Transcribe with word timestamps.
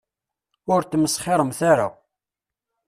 Ur 0.73 0.81
tmesxiremt 0.83 1.59
ara. 1.71 1.87